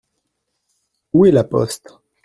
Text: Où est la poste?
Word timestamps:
Où 1.13 1.27
est 1.27 1.31
la 1.31 1.43
poste? 1.43 1.99